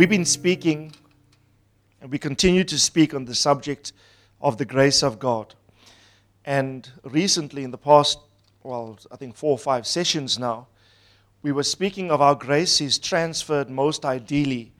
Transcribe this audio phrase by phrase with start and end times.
[0.00, 0.92] We've been speaking,
[2.00, 3.92] and we continue to speak on the subject
[4.40, 5.54] of the grace of God.
[6.42, 8.18] And recently, in the past,
[8.62, 10.68] well, I think four or five sessions now,
[11.42, 14.72] we were speaking of how grace is transferred most ideally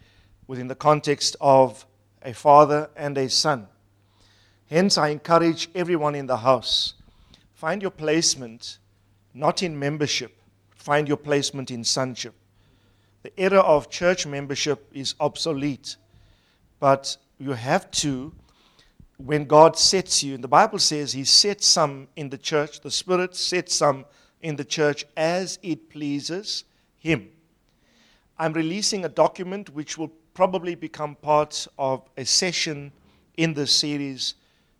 [0.46, 1.84] within the context of
[2.22, 3.68] a father and a son.
[4.70, 6.94] Hence, I encourage everyone in the house
[7.52, 8.78] find your placement
[9.34, 10.40] not in membership,
[10.70, 12.32] find your placement in sonship.
[13.22, 15.96] The era of church membership is obsolete,
[16.78, 18.32] but you have to,
[19.18, 22.90] when God sets you, and the Bible says He sets some in the church, the
[22.90, 24.06] Spirit sets some
[24.40, 26.64] in the church as it pleases
[26.96, 27.28] Him.
[28.38, 32.90] I'm releasing a document which will probably become part of a session
[33.36, 34.34] in this series,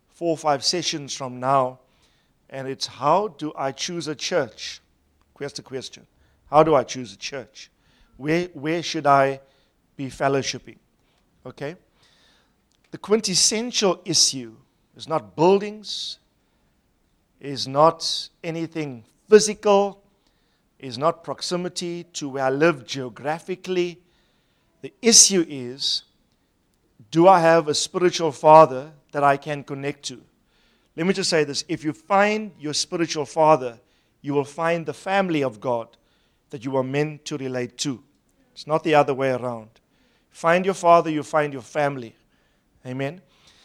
[0.09, 1.79] four or five sessions from now.
[2.49, 4.81] And it's how do I choose a church?
[5.37, 6.07] Here's the question
[6.49, 7.69] How do I choose a church?
[8.17, 9.41] Where, where should I
[9.95, 10.77] be fellowshipping?
[11.45, 11.75] Okay?
[12.91, 14.55] The quintessential issue
[14.95, 16.19] is not buildings,
[17.39, 20.01] is not anything physical,
[20.79, 23.99] is not proximity to where I live geographically.
[24.81, 26.03] The issue is
[27.09, 30.21] do I have a spiritual father that I can connect to?
[30.95, 33.79] Let me just say this if you find your spiritual father,
[34.21, 35.87] you will find the family of God
[36.51, 38.01] that you are meant to relate to.
[38.53, 39.69] It's not the other way around.
[40.29, 42.15] Find your father, you find your family.
[42.85, 43.21] Amen.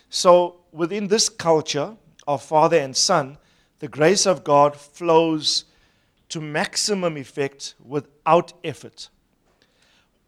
[0.09, 3.39] So, within this culture of father and son,
[3.79, 5.65] the grace of God flows
[6.29, 9.09] to maximum effect without effort.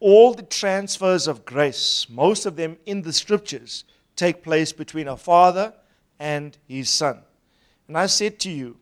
[0.01, 5.17] All the transfers of grace, most of them in the scriptures, take place between a
[5.17, 5.73] father
[6.19, 7.21] and his son.
[7.89, 8.77] And I said to you,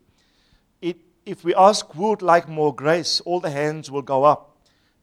[1.26, 4.56] if we ask would like more grace, all the hands will go up.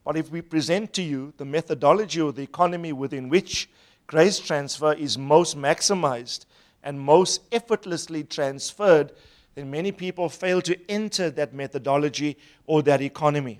[0.06, 3.69] But if we present to you the methodology or the economy within which
[4.07, 6.45] grace transfer is most maximized
[6.81, 9.12] and most effortlessly transferred,
[9.56, 13.59] then many people fail to enter that methodology or that economy.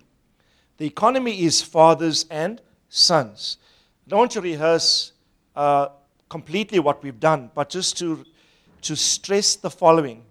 [0.78, 3.58] The economy is fathers and sons.
[4.06, 5.12] I don't want to rehearse
[5.56, 5.90] uh,
[6.30, 8.26] completely what we've done, but just to,
[8.82, 10.24] to stress the following.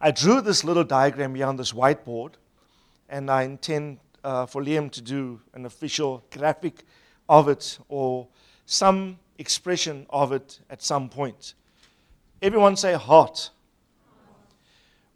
[0.00, 2.34] I drew this little diagram here on this whiteboard,
[3.08, 6.84] and I intend uh, for Liam to do an official graphic
[7.28, 8.28] of it or
[8.64, 11.54] some expression of it at some point.
[12.40, 13.50] Everyone say heart.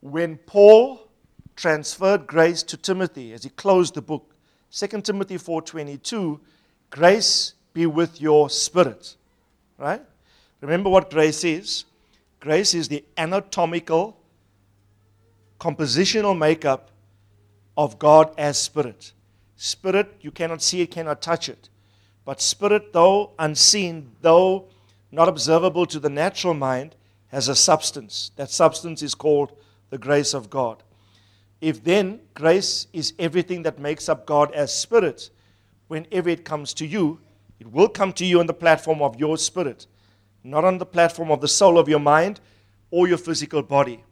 [0.00, 1.08] When Paul
[1.54, 4.34] transferred grace to Timothy as he closed the book,
[4.72, 6.40] 2 Timothy 4:22,
[6.90, 9.14] grace be with your spirit.
[9.78, 10.02] Right?
[10.60, 11.84] Remember what grace is?
[12.40, 14.16] Grace is the anatomical
[15.62, 16.90] compositional makeup
[17.76, 19.12] of God as spirit.
[19.54, 21.68] Spirit, you cannot see it, cannot touch it.
[22.24, 24.64] But spirit, though unseen, though
[25.12, 26.96] not observable to the natural mind,
[27.28, 28.32] has a substance.
[28.34, 29.52] That substance is called
[29.90, 30.82] the grace of God.
[31.60, 35.30] If then grace is everything that makes up God as spirit,
[35.86, 37.20] whenever it comes to you,
[37.60, 39.86] it will come to you on the platform of your spirit,
[40.42, 42.40] not on the platform of the soul of your mind
[42.90, 44.02] or your physical body.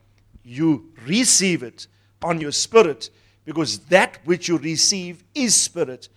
[0.42, 1.86] You receive it
[2.22, 3.10] on your spirit
[3.44, 6.08] because that which you receive is spirit.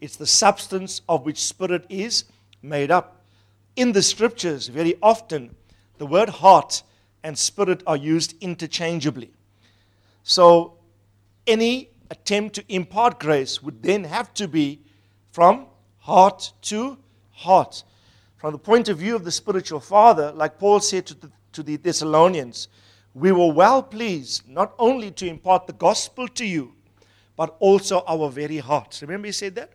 [0.00, 2.24] It's the substance of which spirit is
[2.62, 3.24] made up.
[3.76, 5.54] In the scriptures, very often,
[5.98, 6.82] the word heart
[7.22, 9.30] and spirit are used interchangeably.
[10.24, 10.74] So,
[11.46, 14.80] any attempt to impart grace would then have to be
[15.30, 15.66] from
[15.98, 16.98] heart to
[17.30, 17.84] heart.
[18.36, 21.62] From the point of view of the spiritual father, like Paul said to the, to
[21.62, 22.68] the Thessalonians,
[23.14, 26.74] we were well pleased not only to impart the gospel to you,
[27.36, 29.02] but also our very hearts.
[29.02, 29.70] Remember, he said that?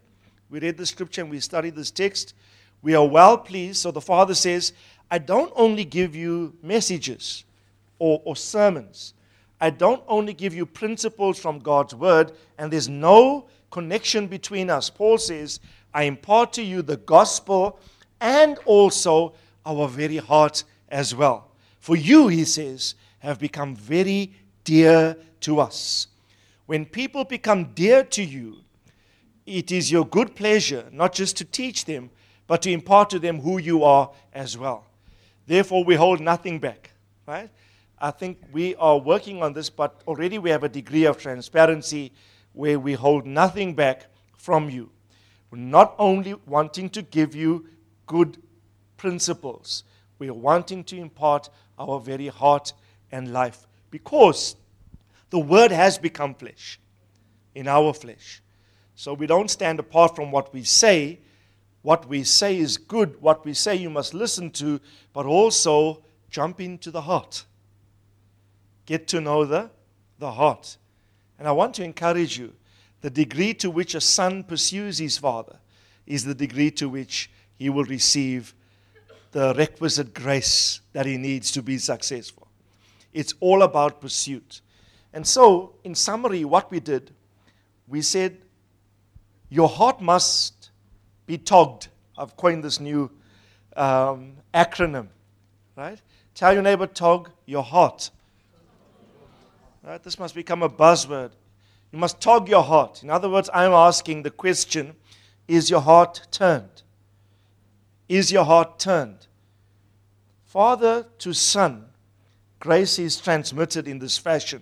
[0.50, 2.34] We read the scripture and we studied this text.
[2.81, 3.78] We are well pleased.
[3.78, 4.74] So the Father says,
[5.10, 7.44] I don't only give you messages
[8.00, 9.13] or, or sermons,
[9.60, 14.90] I don't only give you principles from God's word, and there's no connection between us.
[14.90, 15.60] Paul says,
[15.94, 17.80] I impart to you the gospel
[18.22, 19.33] and also
[19.66, 21.50] our very heart as well.
[21.80, 24.34] For you, he says, have become very
[24.64, 26.08] dear to us.
[26.66, 28.58] When people become dear to you,
[29.46, 32.10] it is your good pleasure not just to teach them,
[32.48, 34.86] but to impart to them who you are as well.
[35.46, 36.92] Therefore, we hold nothing back,
[37.25, 37.50] right?
[38.00, 42.12] I think we are working on this, but already we have a degree of transparency
[42.54, 44.92] where we hold nothing back from you.
[45.50, 47.68] We're not only wanting to give you
[48.06, 48.38] good
[48.98, 49.84] principles,
[50.19, 51.50] we are wanting to impart
[51.80, 52.74] our very heart
[53.12, 54.56] and life because
[55.30, 56.80] the Word has become flesh
[57.56, 58.42] in our flesh.
[58.95, 61.19] So we don't stand apart from what we say.
[61.81, 63.21] What we say is good.
[63.21, 64.80] What we say you must listen to,
[65.13, 67.45] but also jump into the heart.
[68.86, 69.69] Get to know the,
[70.19, 70.77] the heart.
[71.38, 72.54] And I want to encourage you
[73.01, 75.57] the degree to which a son pursues his father
[76.06, 78.54] is the degree to which he will receive
[79.31, 82.46] the requisite grace that he needs to be successful.
[83.13, 84.62] It's all about pursuit.
[85.13, 87.12] And so, in summary, what we did,
[87.88, 88.38] we said,
[89.50, 90.71] Your heart must
[91.25, 91.88] be togged.
[92.18, 93.12] I've coined this new
[93.75, 95.07] um, acronym,
[95.75, 96.01] right?
[96.33, 98.12] Tell your neighbor, tog your heart.
[99.83, 100.04] Right?
[100.04, 101.31] This must become a buzzword.
[101.92, 103.04] You must tog your heart.
[103.04, 104.95] In other words, I'm asking the question
[105.48, 106.83] Is your heart turned?
[108.09, 109.27] Is your heart turned?
[110.45, 111.86] Father to son,
[112.59, 114.62] grace is transmitted in this fashion.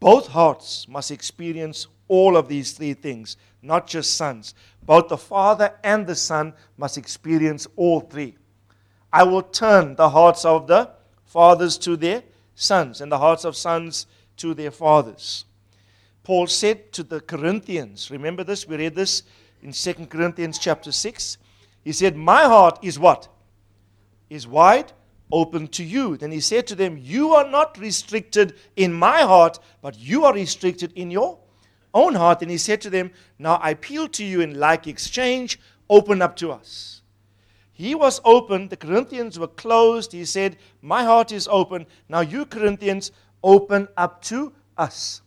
[0.00, 4.54] Both hearts must experience all of these three things, not just sons.
[4.82, 8.36] Both the Father and the Son must experience all three.
[9.12, 10.90] I will turn the hearts of the
[11.24, 12.22] fathers to their
[12.54, 14.06] sons, and the hearts of sons
[14.36, 15.44] to their fathers.
[16.22, 18.66] Paul said to the Corinthians, remember this?
[18.66, 19.22] We read this
[19.62, 21.38] in 2 Corinthians chapter 6.
[21.84, 23.28] He said, My heart is what?
[24.28, 24.92] Is wide
[25.30, 26.16] open to you.
[26.16, 30.34] Then he said to them, You are not restricted in my heart, but you are
[30.34, 31.38] restricted in your
[31.92, 32.42] own heart.
[32.42, 35.58] And he said to them, Now I appeal to you in like exchange,
[35.88, 37.02] open up to us.
[37.72, 40.12] He was open, the Corinthians were closed.
[40.12, 41.86] He said, My heart is open.
[42.08, 43.12] Now you, Corinthians,
[43.42, 45.20] open up to us.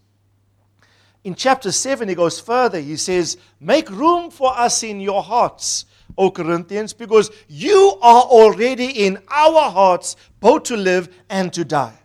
[1.23, 2.79] In chapter 7, he goes further.
[2.79, 5.85] He says, Make room for us in your hearts
[6.17, 11.97] O Corinthians, because you are already in our hearts, both to live and to die.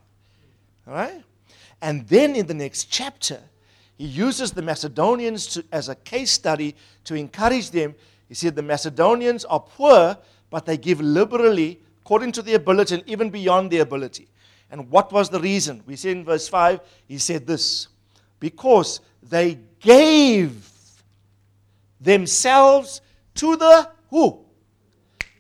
[0.86, 1.22] All right?
[1.80, 3.40] And then in the next chapter,
[3.96, 6.74] he uses the Macedonians to, as a case study
[7.04, 7.94] to encourage them.
[8.28, 10.16] He said, The Macedonians are poor,
[10.50, 14.28] but they give liberally according to their ability and even beyond their ability.
[14.70, 15.82] And what was the reason?
[15.86, 17.88] We see in verse 5, he said this
[18.40, 20.68] because they gave
[22.00, 23.00] themselves
[23.36, 24.44] to the who?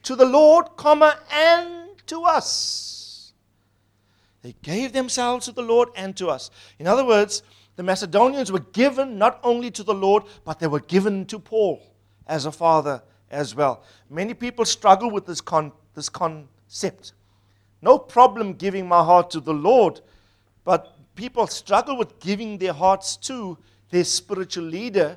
[0.02, 3.32] To the Lord, comma, and to us.
[4.42, 6.50] They gave themselves to the Lord and to us.
[6.80, 7.44] In other words,
[7.76, 11.80] the Macedonians were given not only to the Lord, but they were given to Paul
[12.26, 13.00] as a father
[13.30, 13.84] as well.
[14.10, 17.12] Many people struggle with this, con- this concept.
[17.80, 20.00] No problem giving my heart to the Lord,
[20.64, 23.56] but people struggle with giving their hearts to
[23.90, 25.16] their spiritual leader,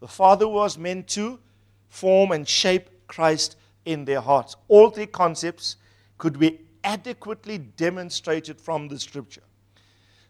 [0.00, 1.38] the father who was meant to
[1.88, 4.56] form and shape Christ in their hearts.
[4.68, 5.76] All three concepts
[6.18, 9.42] could be adequately demonstrated from the scripture.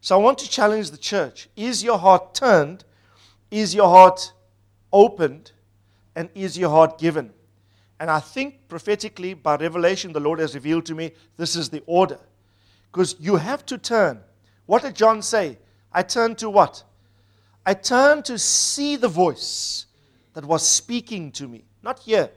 [0.00, 1.48] So I want to challenge the church.
[1.56, 2.84] Is your heart turned?
[3.50, 4.32] Is your heart
[4.92, 5.52] opened?
[6.14, 7.32] And is your heart given?
[7.98, 11.82] And I think prophetically, by revelation, the Lord has revealed to me this is the
[11.86, 12.18] order.
[12.92, 14.20] Because you have to turn.
[14.66, 15.58] What did John say?
[15.92, 16.84] I turned to what?
[17.66, 19.86] I turned to see the voice
[20.34, 21.64] that was speaking to me.
[21.82, 22.30] Not here,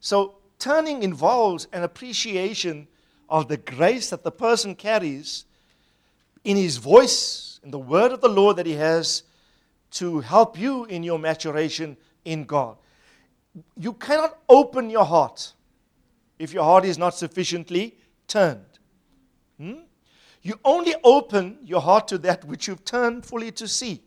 [0.00, 2.88] so, turning involves an appreciation
[3.28, 5.44] of the grace that the person carries
[6.42, 9.22] in his voice, in the word of the Lord that he has
[9.92, 12.76] to help you in your maturation in God.
[13.76, 15.52] You cannot open your heart
[16.38, 18.78] if your heart is not sufficiently turned.
[19.58, 19.80] Hmm?
[20.42, 24.00] You only open your heart to that which you've turned fully to see.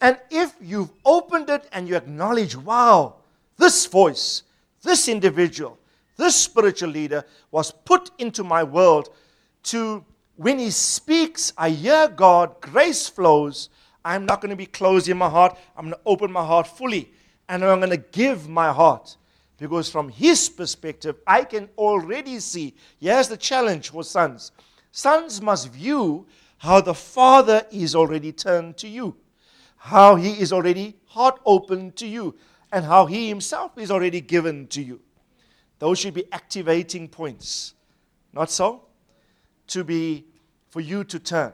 [0.00, 3.16] And if you've opened it and you acknowledge, wow,
[3.58, 4.44] this voice
[4.82, 5.78] this individual,
[6.16, 9.10] this spiritual leader, was put into my world
[9.64, 10.04] to,
[10.36, 13.68] when he speaks, I hear God, grace flows.
[14.04, 15.58] I'm not going to be closed in my heart.
[15.76, 17.12] I'm going to open my heart fully.
[17.48, 19.16] And I'm going to give my heart.
[19.58, 22.74] Because from his perspective, I can already see.
[22.98, 24.52] Here's the challenge for sons
[24.92, 26.26] sons must view
[26.58, 29.16] how the father is already turned to you,
[29.76, 32.34] how he is already heart open to you,
[32.72, 35.00] and how He Himself is already given to you.
[35.78, 37.74] Those should be activating points.
[38.32, 38.84] Not so?
[39.68, 40.26] To be
[40.68, 41.52] for you to turn.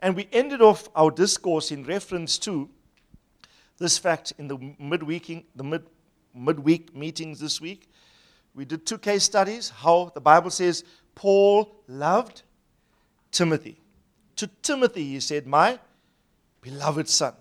[0.00, 2.68] And we ended off our discourse in reference to
[3.78, 5.84] this fact in the midweek, the mid,
[6.34, 7.88] midweek meetings this week.
[8.54, 12.42] We did two case studies how the Bible says Paul loved
[13.30, 13.80] Timothy.
[14.36, 15.78] To Timothy, he said, My
[16.60, 17.34] beloved son.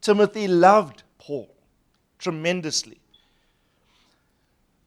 [0.00, 1.54] Timothy loved Paul
[2.20, 3.00] tremendously.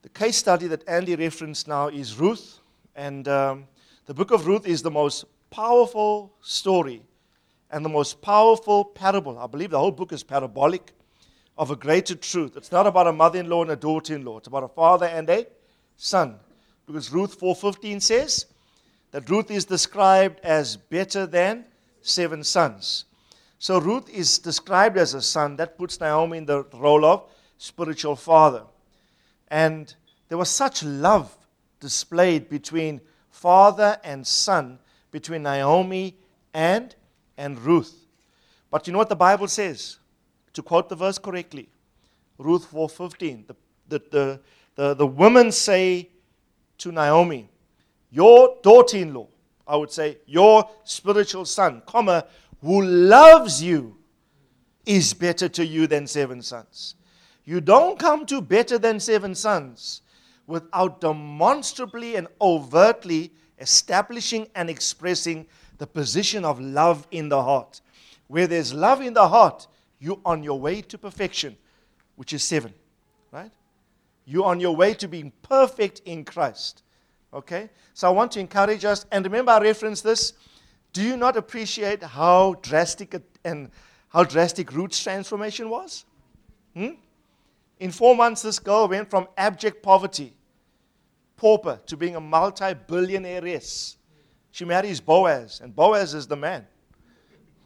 [0.04, 2.60] The case study that Andy referenced now is Ruth,
[2.96, 3.68] and um,
[4.06, 7.02] the book of Ruth is the most powerful story
[7.72, 9.38] and the most powerful parable.
[9.40, 10.92] I believe the whole book is parabolic
[11.58, 12.56] of a greater truth.
[12.56, 14.40] It's not about a mother-in-law and a daughter-in-law.
[14.40, 15.48] It's about a father and a
[15.98, 16.40] son.
[16.86, 18.46] Because Ruth 4:15 says
[19.12, 21.66] that Ruth is described as better than
[22.02, 23.06] seven sons.
[23.63, 25.55] So Ruth is described as a son.
[25.55, 28.63] That puts Naomi in the role of spiritual father.
[29.48, 29.96] And
[30.27, 31.34] there was such love
[31.79, 34.79] displayed between father and son,
[35.12, 36.17] between Naomi
[36.53, 36.93] and,
[37.38, 37.96] and Ruth.
[38.70, 39.98] But you know what the Bible says?
[40.55, 41.70] To quote the verse correctly,
[42.38, 43.55] Ruth 4.15, the,
[43.88, 44.39] the, the,
[44.75, 46.10] the, the women say
[46.79, 47.48] to Naomi,
[48.12, 49.27] your daughter-in-law,
[49.65, 52.25] I would say, your spiritual son, comma,
[52.63, 53.98] who loves you
[54.86, 56.96] is better to you than seven sons.
[57.43, 60.01] You don't come to better than seven sons
[60.48, 65.46] without demonstrably and overtly establishing and expressing
[65.77, 67.82] the position of love in the heart.
[68.27, 69.67] Where there's love in the heart,
[70.00, 71.58] you're on your way to perfection,
[72.15, 72.74] which is seven,
[73.32, 73.51] right?
[74.25, 76.84] You're on your way to being perfect in Christ.
[77.34, 77.70] Okay?
[77.93, 80.34] So I want to encourage us, and remember I referenced this
[80.94, 83.70] do you not appreciate how drastic and
[84.10, 86.06] how drastic Ruth's transformation was?
[86.76, 86.92] Hmm?
[87.80, 90.34] In four months, this girl went from abject poverty,
[91.36, 93.98] pauper, to being a multi billionairess.
[94.52, 96.68] She marries Boaz, and Boaz is the man.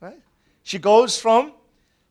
[0.00, 0.18] right?
[0.62, 1.52] She goes from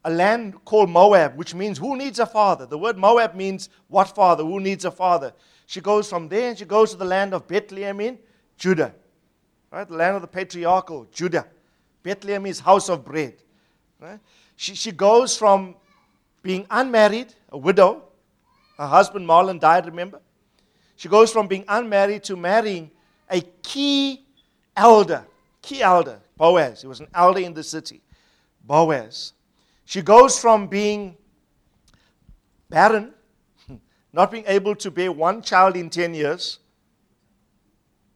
[0.06, 2.66] a land called Moab, which means who needs a father?
[2.66, 4.44] The word Moab means what father?
[4.44, 5.34] Who needs a father?
[5.66, 8.20] She goes from there and she goes to the land of Bethlehem in
[8.58, 8.94] Judah.
[9.72, 9.88] Right?
[9.88, 11.48] The land of the patriarchal, Judah.
[12.04, 13.36] Bethlehem is house of bread.
[14.00, 14.20] Right?
[14.56, 15.76] She, she goes from
[16.44, 18.04] being unmarried, a widow.
[18.78, 20.20] Her husband Mahlon died, remember?
[20.96, 22.92] She goes from being unmarried to marrying
[23.30, 24.26] a key
[24.76, 25.26] elder.
[25.62, 26.82] Key elder, Boaz.
[26.82, 28.02] He was an elder in the city.
[28.64, 29.34] Boaz.
[29.86, 31.16] She goes from being
[32.70, 33.14] barren,
[34.14, 36.60] not being able to bear one child in 10 years,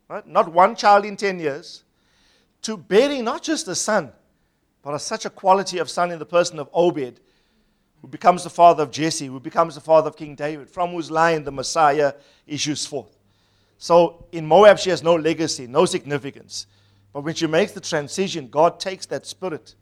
[0.09, 0.25] right?
[0.27, 1.83] not one child in 10 years,
[2.61, 4.11] to bearing not just a son,
[4.81, 7.19] but such a quality of son in the person of Obed,
[8.01, 11.09] who becomes the father of Jesse, who becomes the father of King David, from whose
[11.09, 12.13] line the Messiah
[12.45, 13.17] issues forth.
[13.77, 16.67] So in Moab, she has no legacy, no significance.
[17.13, 19.75] But when she makes the transition, God takes that spirit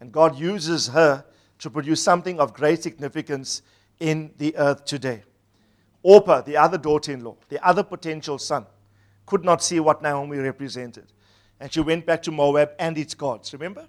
[0.00, 1.24] and God uses her
[1.60, 3.62] to produce something of great significance
[4.00, 5.22] in the earth today.
[6.02, 8.66] Orpah, the other daughter in law, the other potential son,
[9.32, 11.06] could not see what Naomi represented.
[11.58, 13.54] And she went back to Moab and its gods.
[13.54, 13.86] Remember?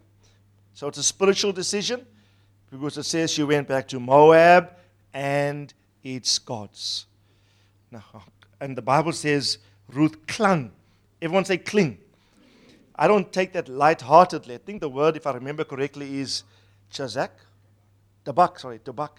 [0.74, 2.06] So it's a spiritual decision
[2.72, 4.70] because it says she went back to Moab
[5.14, 7.08] and its gods.
[7.92, 8.24] Now,
[8.62, 9.58] and the Bible says
[9.90, 10.72] Ruth clung.
[11.22, 11.98] Everyone say cling.
[12.96, 14.56] I don't take that lightheartedly.
[14.56, 16.44] I think the word, if I remember correctly, is
[16.90, 17.32] chazak.
[18.24, 19.10] Dabak, sorry, dabak.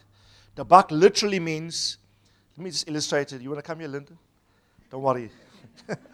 [0.57, 1.99] Dabak literally means,
[2.57, 3.43] let me just illustrate it.
[3.43, 4.17] You want to come here, Lyndon?
[4.91, 5.31] Don't worry.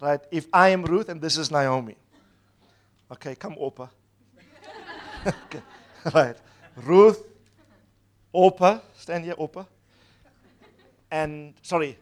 [0.00, 0.20] right?
[0.30, 1.96] If I am Ruth and this is Naomi.
[3.12, 3.88] Okay, come, Orpah.
[5.26, 5.62] okay.
[6.14, 6.36] Right.
[6.76, 7.22] Ruth,
[8.30, 9.64] Orpah, stand here, Orpah.
[11.10, 11.96] And, sorry,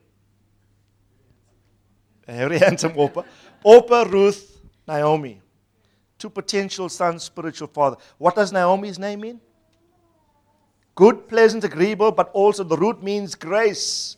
[2.26, 3.22] a very handsome Orpah.
[3.62, 5.40] Orpah, Ruth, Naomi.
[6.18, 7.96] Two potential sons, spiritual father.
[8.18, 9.40] What does Naomi's name mean?
[10.94, 14.16] Good, pleasant, agreeable, but also the root means grace.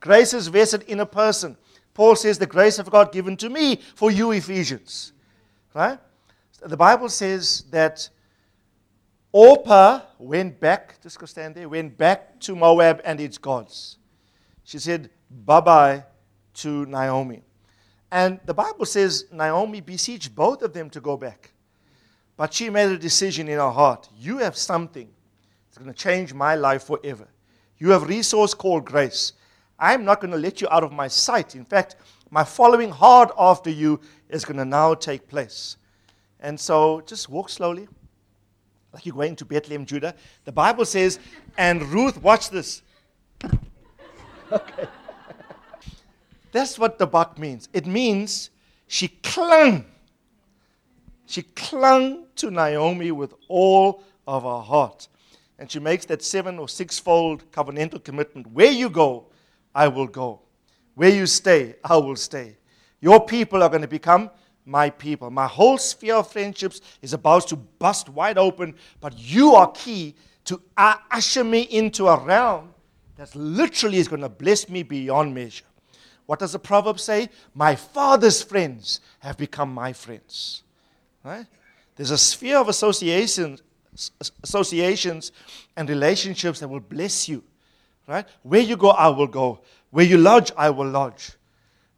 [0.00, 1.56] Grace is vested in a person.
[1.98, 5.12] Paul says, The grace of God given to me for you, Ephesians.
[5.74, 5.98] Right?
[6.62, 8.08] The Bible says that
[9.32, 13.98] Orpah went back, just go stand there, went back to Moab and its gods.
[14.62, 16.04] She said, Bye bye
[16.54, 17.42] to Naomi.
[18.12, 21.50] And the Bible says Naomi beseeched both of them to go back.
[22.36, 25.08] But she made a decision in her heart you have something
[25.66, 27.26] that's going to change my life forever.
[27.76, 29.32] You have resource called grace.
[29.78, 31.54] I'm not going to let you out of my sight.
[31.54, 31.96] In fact,
[32.30, 35.76] my following hard after you is going to now take place.
[36.40, 37.88] And so just walk slowly,
[38.92, 40.14] like you're going to Bethlehem, Judah.
[40.44, 41.18] The Bible says,
[41.56, 42.82] and Ruth, watch this.
[44.52, 44.88] okay.
[46.52, 47.68] That's what the buck means.
[47.72, 48.50] It means
[48.86, 49.84] she clung
[51.28, 55.08] She clung to Naomi with all of her heart.
[55.58, 58.46] And she makes that seven or six-fold covenantal commitment.
[58.46, 59.26] Where you go,
[59.78, 60.40] I will go.
[60.96, 62.56] Where you stay, I will stay.
[63.00, 64.28] Your people are going to become
[64.64, 65.30] my people.
[65.30, 70.16] My whole sphere of friendships is about to bust wide open, but you are key
[70.46, 72.74] to usher me into a realm
[73.14, 75.64] that literally is going to bless me beyond measure.
[76.26, 77.28] What does the proverb say?
[77.54, 80.64] My father's friends have become my friends.
[81.22, 81.46] Right?
[81.94, 83.62] There's a sphere of associations,
[84.42, 85.30] associations
[85.76, 87.44] and relationships that will bless you.
[88.08, 88.26] Right?
[88.42, 89.60] Where you go, I will go.
[89.90, 91.32] Where you lodge, I will lodge.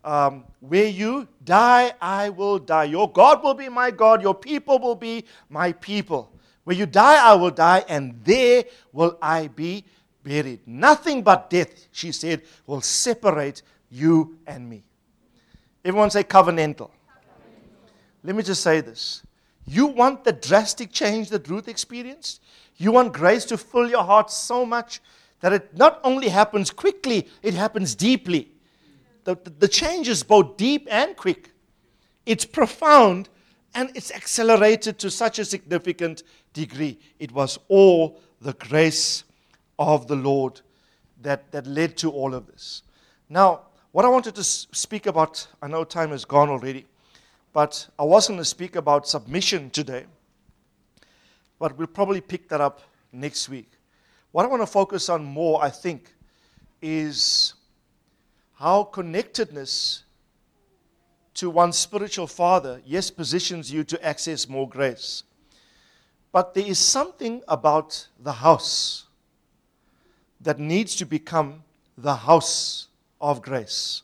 [0.04, 2.84] Um, where you die, I will die.
[2.84, 4.20] Your God will be my God.
[4.20, 6.32] Your people will be my people.
[6.64, 9.84] Where you die, I will die, and there will I be
[10.24, 10.60] buried.
[10.66, 14.82] Nothing but death, she said, will separate you and me.
[15.84, 16.90] Everyone say covenantal.
[18.24, 19.22] Let me just say this.
[19.64, 22.42] You want the drastic change that Ruth experienced?
[22.78, 25.00] You want grace to fill your heart so much
[25.40, 28.50] that it not only happens quickly, it happens deeply.
[29.24, 31.52] The, the, the change is both deep and quick.
[32.26, 33.28] It's profound
[33.74, 36.98] and it's accelerated to such a significant degree.
[37.18, 39.24] It was all the grace
[39.78, 40.60] of the Lord
[41.22, 42.82] that, that led to all of this.
[43.28, 46.86] Now, what I wanted to speak about, I know time has gone already,
[47.52, 50.06] but I was going to speak about submission today,
[51.58, 52.82] but we'll probably pick that up
[53.12, 53.70] next week.
[54.32, 56.14] What I want to focus on more, I think,
[56.80, 57.54] is
[58.54, 60.04] how connectedness
[61.34, 65.24] to one's spiritual father, yes, positions you to access more grace.
[66.32, 69.06] But there is something about the house
[70.40, 71.64] that needs to become
[71.98, 72.88] the house
[73.20, 74.02] of grace.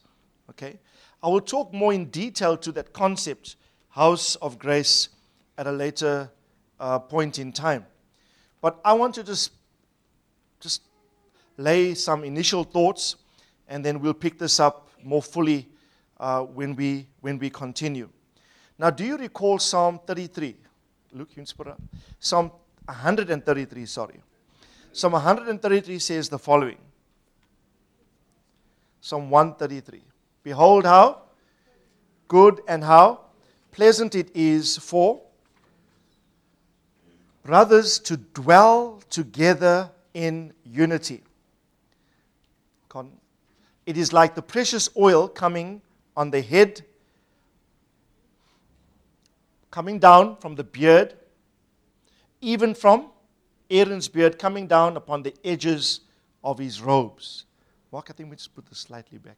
[0.50, 0.78] Okay?
[1.22, 3.56] I will talk more in detail to that concept,
[3.90, 5.08] house of grace,
[5.58, 6.30] at a later
[6.78, 7.86] uh, point in time.
[8.60, 9.52] But I want to just,
[11.56, 13.16] lay some initial thoughts,
[13.68, 15.68] and then we'll pick this up more fully
[16.18, 18.08] uh, when, we, when we continue.
[18.78, 20.56] Now, do you recall Psalm 33?
[21.12, 21.28] Luke,
[22.20, 22.50] Psalm
[22.84, 24.20] 133, sorry.
[24.92, 26.78] Psalm 133 says the following
[29.00, 30.02] Psalm 133.
[30.42, 31.22] Behold, how
[32.28, 33.20] good and how
[33.72, 35.20] pleasant it is for
[37.44, 41.22] brothers to dwell together in unity.
[43.84, 45.82] It is like the precious oil coming
[46.16, 46.84] on the head,
[49.70, 51.14] coming down from the beard,
[52.40, 53.10] even from
[53.70, 56.00] Aaron's beard coming down upon the edges
[56.42, 57.44] of his robes.
[57.92, 59.36] Mark, I think we just put this slightly back.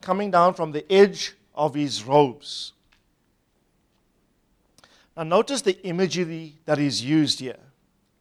[0.00, 2.72] Coming down from the edge of his robes.
[5.16, 7.58] Now, notice the imagery that is used here.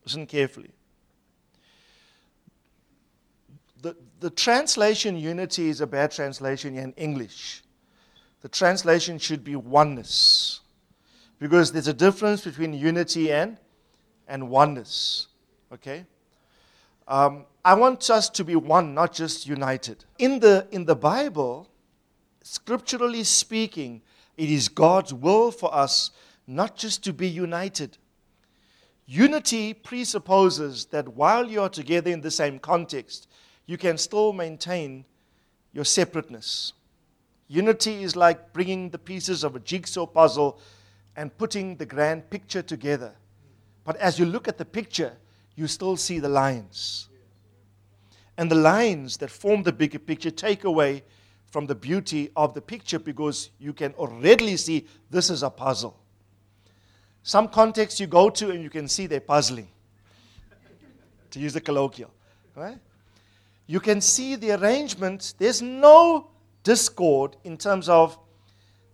[0.03, 0.71] Listen carefully.
[4.19, 7.63] The, translation unity is a bad translation in English.
[8.41, 10.61] The translation should be oneness
[11.39, 13.57] because there's a difference between unity and,
[14.27, 15.27] and oneness.
[15.73, 16.05] Okay?
[17.07, 20.05] Um, I want us to be one, not just united.
[20.17, 21.67] In the, in the Bible,
[22.43, 24.01] scripturally speaking,
[24.37, 26.11] it is God's will for us
[26.47, 27.97] not just to be united.
[29.05, 33.27] Unity presupposes that while you are together in the same context,
[33.69, 35.05] you can still maintain
[35.73, 36.73] your separateness.
[37.47, 40.59] Unity is like bringing the pieces of a jigsaw puzzle
[41.15, 43.13] and putting the grand picture together.
[43.85, 45.13] But as you look at the picture,
[45.55, 47.09] you still see the lines.
[48.39, 51.03] And the lines that form the bigger picture take away
[51.51, 55.95] from the beauty of the picture because you can already see this is a puzzle.
[57.21, 59.67] Some contexts you go to and you can see they're puzzling,
[61.29, 62.09] to use the colloquial.
[62.55, 62.79] Right?
[63.69, 65.35] You can see the arrangement.
[65.37, 66.31] There's no
[66.63, 68.17] discord in terms of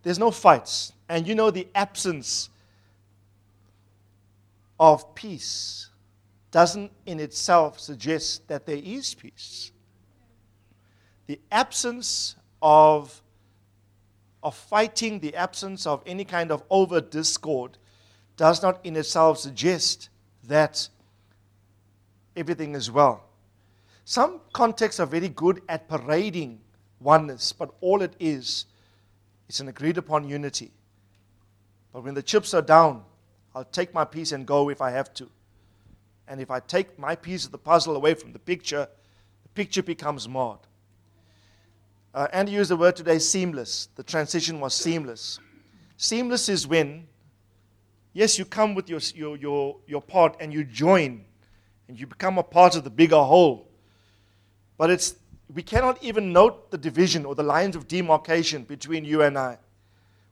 [0.03, 0.91] there's no fights.
[1.07, 2.49] And you know the absence
[4.77, 5.89] of peace
[6.51, 9.71] doesn't in itself suggest that there is peace.
[11.27, 13.23] The absence of,
[14.43, 17.77] of fighting, the absence of any kind of over discord,
[18.35, 20.09] does not in itself suggest
[20.43, 20.89] that
[22.35, 23.25] everything is well.
[24.05, 26.61] Some contexts are very good at parading
[26.99, 28.65] oneness, but all it is,
[29.49, 30.71] is an agreed upon unity.
[31.91, 33.03] But when the chips are down,
[33.55, 35.27] I'll take my piece and go if I have to.
[36.27, 38.87] And if I take my piece of the puzzle away from the picture,
[39.41, 40.59] the picture becomes marred.
[42.13, 43.89] Uh, Andy used the word today seamless.
[43.95, 45.39] The transition was seamless.
[45.97, 47.07] Seamless is when,
[48.13, 51.25] yes, you come with your, your, your, your part and you join
[51.87, 53.67] and you become a part of the bigger whole.
[54.77, 55.15] But it's,
[55.53, 59.57] we cannot even note the division or the lines of demarcation between you and I.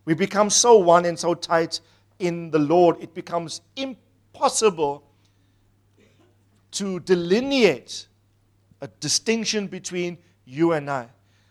[0.06, 1.80] We become so one and so tight
[2.20, 5.04] in the Lord, it becomes impossible
[6.72, 8.08] to delineate
[8.82, 11.08] a distinction between you and I.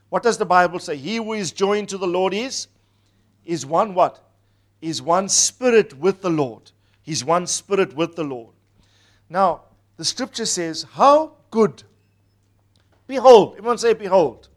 [0.08, 0.96] What does the Bible say?
[0.96, 2.68] He who is joined to the Lord is
[3.44, 4.22] is one what?
[4.80, 6.70] Is one spirit with the Lord.
[7.02, 8.54] He's one spirit with the Lord.
[9.28, 9.62] Now,
[9.96, 11.82] the scripture says, How good.
[13.12, 13.56] Behold.
[13.58, 14.48] Everyone say, Behold.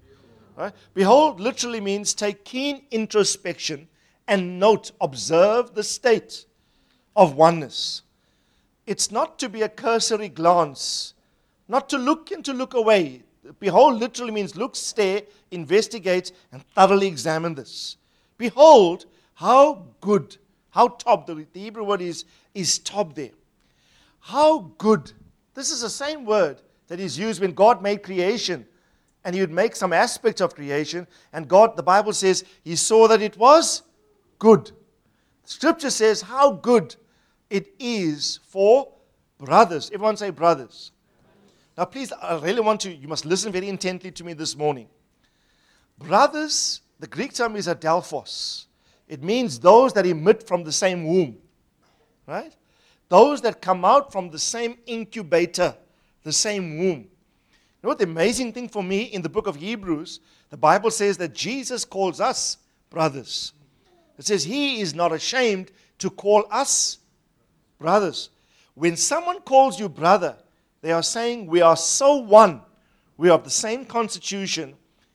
[0.56, 0.72] Right?
[0.94, 3.89] Behold literally means take keen introspection
[4.30, 6.46] and note, observe the state
[7.18, 8.04] of oneness.
[8.88, 11.15] It's not to be a cursory glance,
[11.68, 13.24] not to look and to look away.
[13.60, 17.98] Behold literally means look, stare, investigate, and thoroughly examine this.
[18.38, 20.38] Behold, how good,
[20.70, 23.36] how tov, the, the Hebrew word is, is tov there.
[24.22, 25.12] How good.
[25.56, 28.65] This is the same word that is used when God made creation
[29.24, 31.08] and he would make some aspects of creation.
[31.34, 33.82] And God, the Bible says, he saw that it was
[34.38, 34.71] good.
[35.43, 36.95] Scripture says how good
[37.50, 38.91] it is for
[39.39, 39.89] brothers.
[39.93, 40.91] Everyone say brothers.
[41.78, 44.88] Now, please, I really want to, you must listen very intently to me this morning.
[45.98, 48.65] Brothers, the Greek term is adelphos.
[49.08, 51.38] It means those that emit from the same womb,
[52.28, 52.56] right?
[53.10, 55.76] Those that come out from the same incubator,
[56.26, 57.02] the same womb.
[57.02, 60.90] You know what the amazing thing for me in the book of Hebrews, the Bible
[60.90, 62.58] says that Jesus calls us
[62.90, 63.54] brothers.
[64.18, 66.98] It says he is not ashamed to call us
[67.78, 68.32] brothers.
[68.74, 70.36] When someone calls you brother,
[70.82, 72.62] they are saying we are so one.
[73.18, 74.74] We are of the same constitution.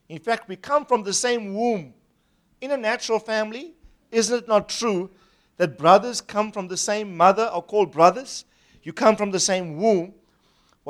[0.09, 1.93] In fact, we come from the same womb.
[2.61, 3.73] In a natural family,
[4.13, 5.11] isn't it not true
[5.57, 8.45] that brothers come from the same mother or called brothers?
[8.85, 10.15] You come from the same womb.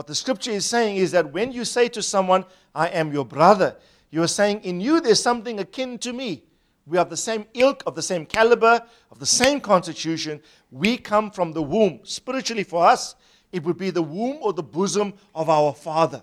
[0.01, 3.27] What the scripture is saying is that when you say to someone, I am your
[3.27, 3.77] brother,
[4.11, 6.43] you are saying, In you there's something akin to me.
[6.87, 10.41] We are the same ilk, of the same caliber, of the same constitution.
[10.71, 12.01] We come from the womb.
[12.05, 13.15] Spiritually, for us,
[13.53, 16.23] it would be the womb or the bosom of our Father.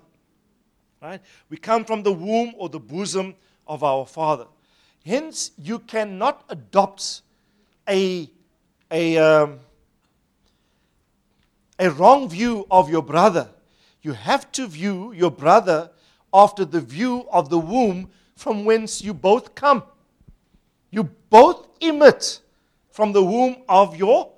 [0.99, 1.21] Right?
[1.51, 3.35] We come from the womb or the bosom
[3.67, 4.47] of our Father.
[5.05, 7.21] Hence, you cannot adopt
[7.87, 8.27] a,
[8.89, 9.59] a, um,
[11.77, 13.49] a wrong view of your brother.
[14.07, 15.91] You have to view your brother
[16.33, 19.83] after the view of the womb from whence you both come.
[20.91, 22.39] You both emit
[22.89, 24.31] from the womb of your,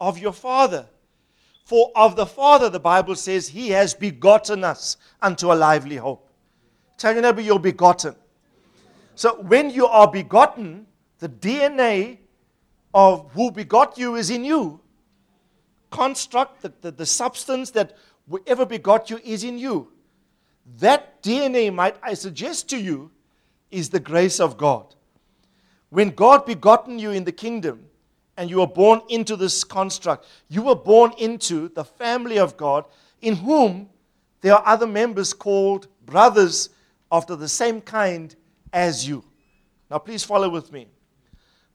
[0.00, 0.84] of your father.
[1.64, 6.28] For of the Father, the Bible says, He has begotten us unto a lively hope.
[6.96, 8.16] Tell your neighbor, you're begotten.
[9.14, 10.88] So when you are begotten,
[11.20, 12.18] the DNA
[12.92, 14.80] of who begot you is in you.
[15.90, 17.96] Construct, the, the, the substance that
[18.28, 19.92] whoever begot you is in you.
[20.78, 23.10] That DNA, might I suggest to you,
[23.70, 24.94] is the grace of God.
[25.90, 27.84] When God begotten you in the kingdom
[28.36, 32.84] and you were born into this construct, you were born into the family of God
[33.20, 33.88] in whom
[34.40, 36.70] there are other members called brothers
[37.10, 38.34] after the same kind
[38.72, 39.24] as you.
[39.90, 40.88] Now, please follow with me.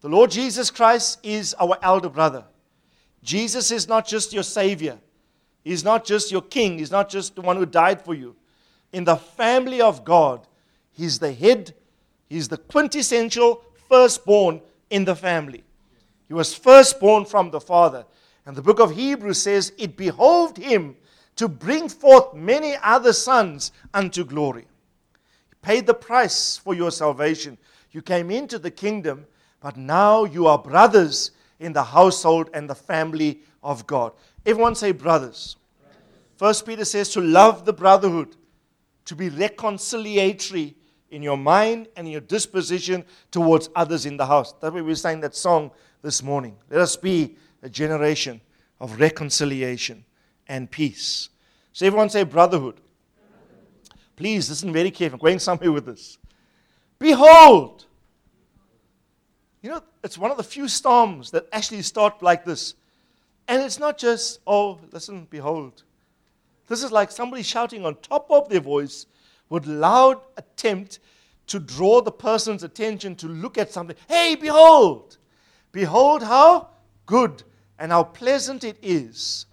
[0.01, 2.45] The Lord Jesus Christ is our elder brother.
[3.23, 4.99] Jesus is not just your Savior,
[5.63, 8.35] He's not just your King, He's not just the one who died for you.
[8.91, 10.45] In the family of God,
[10.91, 11.73] He's the head,
[12.27, 15.63] He's the quintessential firstborn in the family.
[16.27, 18.05] He was firstborn from the Father.
[18.45, 20.95] And the book of Hebrews says, It behoved him
[21.35, 24.65] to bring forth many other sons unto glory.
[25.49, 27.57] He paid the price for your salvation.
[27.91, 29.25] You came into the kingdom,
[29.61, 34.11] but now you are brothers in the household and the family of God.
[34.45, 35.55] Everyone say brothers.
[36.35, 38.35] First Peter says to love the brotherhood,
[39.05, 40.75] to be reconciliatory
[41.11, 44.53] in your mind and in your disposition towards others in the house.
[44.59, 46.57] That's why we sang that song this morning.
[46.69, 48.41] Let us be a generation
[48.79, 50.03] of reconciliation
[50.47, 51.29] and peace.
[51.71, 52.81] So everyone say brotherhood.
[54.15, 55.19] Please listen very carefully.
[55.19, 56.17] I'm going somewhere with this.
[56.99, 57.85] Behold.
[59.61, 62.75] You know, it's one of the few storms that actually start like this.
[63.47, 65.83] And it's not just, oh, listen, behold.
[66.67, 69.05] This is like somebody shouting on top of their voice
[69.49, 70.99] with loud attempt
[71.47, 73.97] to draw the person's attention to look at something.
[74.07, 75.17] Hey, behold!
[75.71, 76.69] Behold how
[77.05, 77.43] good
[77.77, 79.45] and how pleasant it is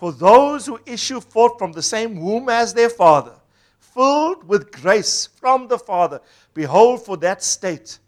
[0.00, 3.34] for those who issue forth from the same womb as their father,
[3.78, 6.22] filled with grace from the Father.
[6.54, 7.98] Behold, for that state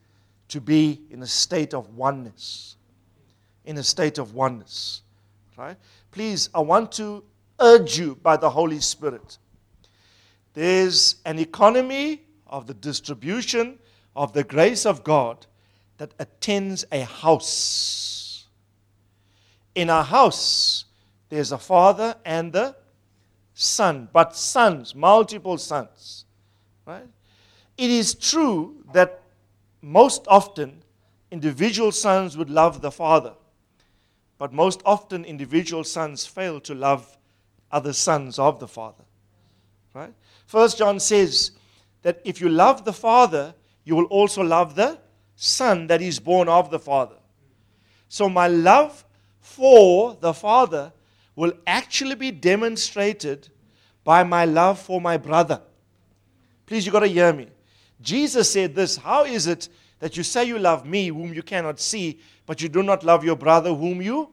[0.49, 2.77] to be in a state of oneness.
[3.65, 5.03] In a state of oneness.
[5.57, 5.77] Right?
[6.11, 7.25] Please, I want to
[7.61, 9.39] urge you by the Holy Spirit.
[10.55, 13.79] There's an economy of the distribution
[14.15, 15.47] of the grace of God
[15.99, 18.47] that attends a house.
[19.75, 20.85] In a house,
[21.29, 22.77] there's a father and the
[23.55, 26.25] son, but sons, multiple sons.
[26.85, 27.07] Right?
[27.79, 29.23] It is true that
[29.81, 30.83] most often
[31.31, 33.33] individual sons would love the father,
[34.43, 37.17] but most often individual sons fail to love
[37.71, 39.05] other sons of the father.
[39.95, 40.13] Right?
[40.47, 41.53] First John says
[42.03, 44.99] that if you love the father, you will also love the
[45.37, 47.15] son that is born of the father.
[48.09, 49.05] So my love
[49.39, 50.93] for the father
[51.37, 53.49] will actually be demonstrated
[54.03, 55.63] by my love for my brother.
[56.67, 57.47] Please, you got to hear me.
[58.01, 59.69] Jesus said this How is it
[60.03, 63.23] that you say you love me, whom you cannot see, but you do not love
[63.23, 64.31] your brother, whom you,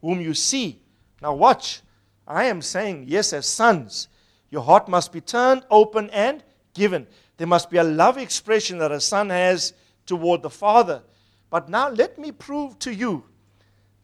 [0.00, 0.78] whom you see?
[1.20, 1.80] Now, watch.
[2.24, 4.06] I am saying, yes, as sons,
[4.48, 7.08] your heart must be turned, open, and given.
[7.36, 9.72] There must be a love expression that a son has
[10.06, 11.02] toward the father.
[11.50, 13.24] But now let me prove to you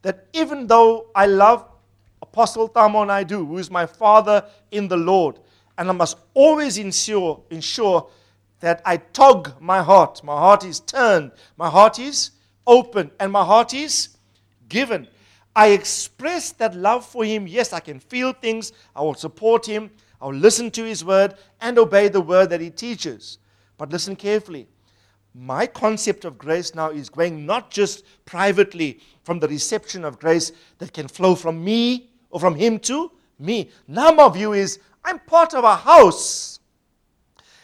[0.02, 1.64] that even though I love
[2.20, 5.38] Apostle Tamon I do, who is my father in the Lord.
[5.78, 8.08] And I must always ensure, ensure
[8.60, 10.22] that I tog my heart.
[10.24, 12.32] My heart is turned, my heart is
[12.66, 14.10] open, and my heart is
[14.68, 15.08] given.
[15.54, 17.46] I express that love for him.
[17.48, 18.72] Yes, I can feel things.
[18.94, 19.90] I will support him.
[20.20, 23.38] I will listen to his word and obey the word that he teaches.
[23.76, 24.68] But listen carefully.
[25.34, 30.52] My concept of grace now is going not just privately from the reception of grace
[30.78, 33.70] that can flow from me or from him to me.
[33.86, 36.57] Now my view is I'm part of a house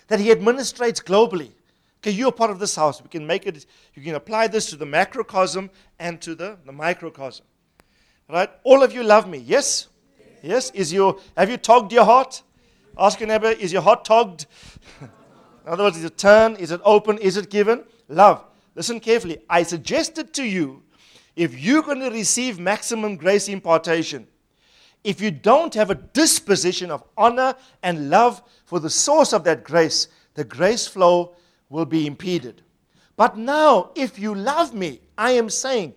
[0.09, 1.51] that he administrates globally.
[1.99, 3.03] Okay, you're part of this house.
[3.03, 3.65] We can make it,
[3.95, 7.47] you can apply this to the macrocosm and to the, the microcosm.
[8.29, 8.51] Right?
[8.63, 9.39] All of you love me.
[9.39, 9.89] Yes?
[10.43, 10.71] Yes?
[10.73, 12.43] Is your have you togged your heart?
[12.99, 14.47] Ask your neighbor, is your heart togged?
[15.01, 15.09] In
[15.73, 16.59] other words, is it turned?
[16.59, 17.19] Is it open?
[17.19, 17.85] Is it given?
[18.09, 18.45] Love.
[18.75, 19.39] Listen carefully.
[19.49, 20.83] I suggested to you
[21.37, 24.27] if you're going to receive maximum grace impartation,
[25.05, 29.63] if you don't have a disposition of honor and love for the source of that
[29.63, 31.37] grace, the grace flow
[31.69, 32.63] will be impeded.
[33.17, 35.95] But now, if you love me, I am saying,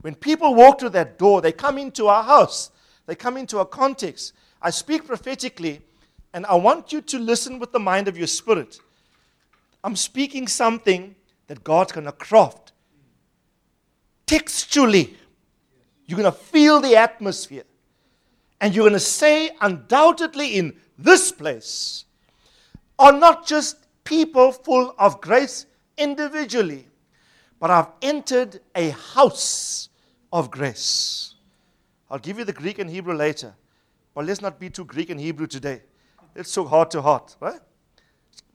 [0.00, 2.70] when people walk through that door, they come into our house,
[3.06, 4.32] they come into a context.
[4.60, 5.82] I speak prophetically,
[6.32, 8.80] and I want you to listen with the mind of your spirit.
[9.84, 11.14] I'm speaking something
[11.46, 12.72] that God's going to craft
[14.26, 15.16] textually.
[16.06, 17.64] You're going to feel the atmosphere.
[18.60, 22.04] And you're going to say, undoubtedly, in this place
[22.98, 25.66] are not just people full of grace
[25.96, 26.88] individually,
[27.60, 29.88] but I've entered a house
[30.32, 31.34] of grace.
[32.10, 33.54] I'll give you the Greek and Hebrew later,
[34.14, 35.82] but let's not be too Greek and Hebrew today.
[36.34, 37.60] Let's talk heart to heart, right?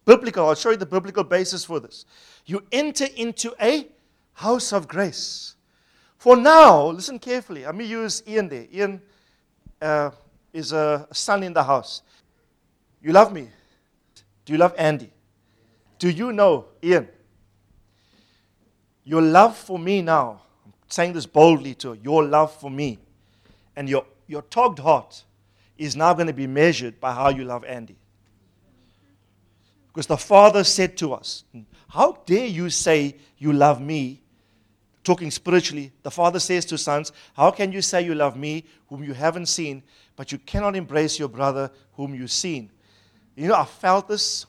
[0.06, 0.48] biblical.
[0.48, 2.06] I'll show you the biblical basis for this.
[2.46, 3.88] You enter into a
[4.34, 5.56] house of grace.
[6.18, 7.66] For now, listen carefully.
[7.66, 8.68] Let me use Ian there.
[8.74, 9.02] Ian
[9.84, 10.12] uh,
[10.54, 12.02] is a son in the house.
[13.02, 13.50] You love me.
[14.46, 15.12] Do you love Andy?
[16.00, 17.08] Do you know, Ian?
[19.04, 23.00] Your love for me now, I'm saying this boldly to your love for me
[23.76, 25.24] and your, your togged heart
[25.78, 27.98] is now going to be measured by how you love Andy.
[29.88, 31.44] Because the Father said to us,
[31.90, 34.23] How dare you say you love me
[35.04, 39.04] talking spiritually, the Father says to sons, How can you say you love me, whom
[39.04, 39.84] you haven't seen,
[40.16, 42.72] but you cannot embrace your brother, whom you've seen?
[43.36, 44.46] You know, I felt this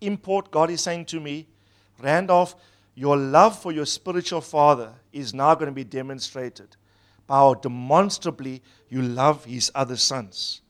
[0.00, 0.50] import.
[0.50, 1.46] God is saying to me,
[1.98, 2.56] Randolph,
[2.94, 6.76] your love for your spiritual father is now going to be demonstrated
[7.26, 10.60] by how demonstrably you love his other sons.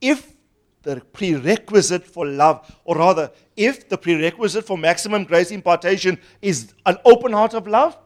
[0.00, 0.34] If
[0.82, 6.96] the prerequisite for love, or rather, if the prerequisite for maximum grace impartation is an
[7.04, 7.96] open heart of love,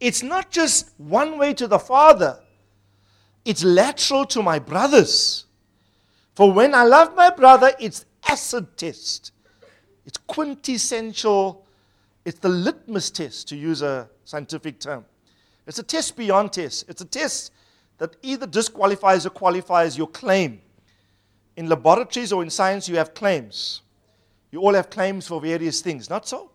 [0.00, 2.40] it's not just one way to the Father,
[3.44, 5.44] it's lateral to my brothers.
[6.34, 9.32] For when I love my brother, it's acid test.
[10.06, 11.64] It's quintessential.
[12.24, 15.04] It's the litmus test, to use a scientific term.
[15.66, 16.86] It's a test beyond test.
[16.88, 17.52] It's a test
[17.98, 20.60] that either disqualifies or qualifies your claim.
[21.56, 23.82] In laboratories or in science, you have claims.
[24.50, 26.50] You all have claims for various things, not so?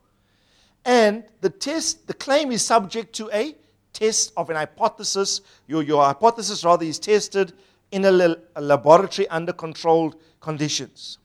[0.86, 3.56] And the test, the claim is subject to a
[3.94, 5.42] test of an hypothesis.
[5.68, 7.54] Your, your hypothesis, rather, is tested
[7.92, 11.18] in a, a laboratory under controlled conditions.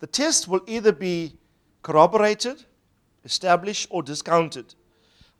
[0.00, 1.36] The test will either be
[1.82, 2.64] corroborated,
[3.24, 4.74] established, or discounted.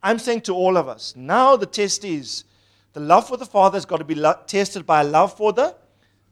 [0.03, 2.45] I'm saying to all of us, now the test is
[2.93, 5.53] the love for the Father has got to be lo- tested by a love for
[5.53, 5.75] the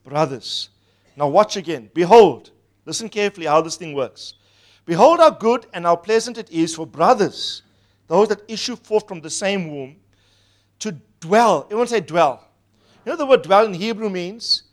[0.05, 0.71] brothers.
[1.17, 1.91] Now, watch again.
[1.93, 2.51] Behold,
[2.87, 4.35] listen carefully how this thing works.
[4.87, 7.63] Behold, how good and how pleasant it is for brothers,
[8.07, 9.97] those that issue forth from the same womb,
[10.81, 11.65] to dwell.
[11.65, 12.47] Everyone say dwell.
[13.05, 14.65] You know the word dwell in Hebrew means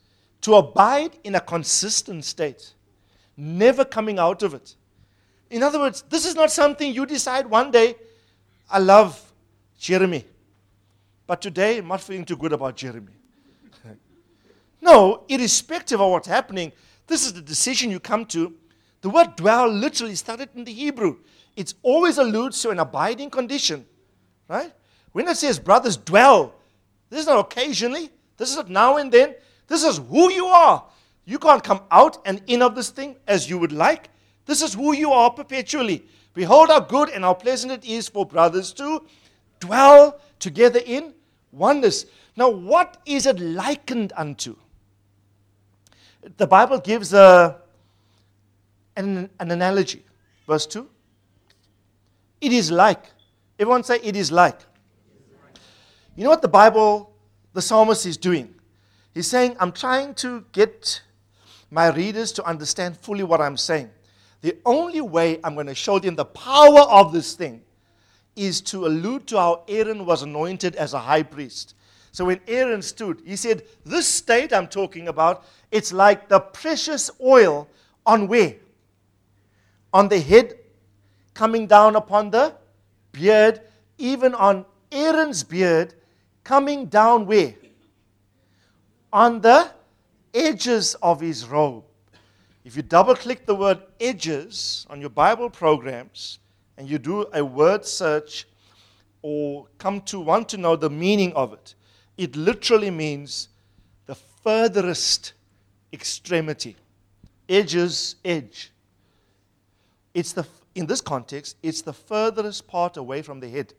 [0.42, 2.74] to abide in a consistent state,
[3.38, 4.76] never coming out of it.
[5.50, 7.96] In other words, this is not something you decide one day,
[8.70, 9.22] I love
[9.78, 10.26] Jeremy,
[11.28, 13.12] but today I'm not feeling too good about Jeremy.
[14.82, 16.72] no, irrespective of what's happening,
[17.08, 18.56] this is the decision you come to.
[19.02, 21.18] The word dwell literally started in the Hebrew.
[21.56, 23.86] It always alludes to an abiding condition,
[24.48, 24.72] right?
[25.12, 26.54] When it says brothers dwell,
[27.10, 29.36] this is not occasionally, this is not now and then,
[29.68, 30.86] this is who you are.
[31.26, 34.10] You can't come out and in of this thing as you would like.
[34.46, 36.04] This is who you are perpetually.
[36.34, 39.06] Behold how good and how pleasant it is for brothers to
[39.60, 41.14] dwell together in
[41.52, 42.06] oneness.
[42.36, 44.56] Now, what is it likened unto?
[46.38, 47.61] The Bible gives a,
[48.96, 50.04] an, an analogy.
[50.48, 50.88] Verse 2.
[52.42, 53.06] It is like.
[53.60, 54.60] Everyone say, it is like.
[56.16, 57.14] You know what the Bible,
[57.54, 58.54] the psalmist is doing?
[59.14, 61.02] He's saying, I'm trying to get
[61.70, 63.90] my readers to understand fully what I'm saying.
[64.42, 67.62] The only way I'm going to show them the power of this thing
[68.36, 71.76] is to allude to how Aaron was anointed as a high priest.
[72.12, 77.12] So when Aaron stood, he said, This state I'm talking about, it's like the precious
[77.22, 77.70] oil
[78.06, 78.56] on where?
[79.94, 80.58] On the head,
[81.34, 82.56] coming down upon the
[83.12, 83.62] beard,
[83.98, 85.94] even on Aaron's beard,
[86.44, 87.56] coming down where?
[89.12, 89.72] On the
[90.34, 91.84] edges of his robe.
[92.64, 96.40] If you double click the word edges on your Bible programs
[96.78, 98.48] and you do a word search
[99.22, 101.76] or come to want to know the meaning of it,
[102.18, 103.50] it literally means
[104.06, 105.34] the furthest
[105.92, 106.76] extremity.
[107.50, 108.71] Edges, edge.
[110.14, 110.46] It's the,
[110.76, 113.74] in this context, it's the furthest part away from the head.